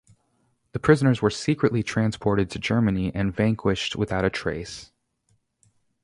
The 0.71 0.79
prisoners 0.79 1.21
were 1.21 1.29
secretly 1.29 1.83
transported 1.83 2.49
to 2.49 2.57
Germany, 2.59 3.13
and 3.13 3.31
vanished 3.35 3.95
without 3.95 4.25
a 4.25 4.31
trace. 4.31 4.91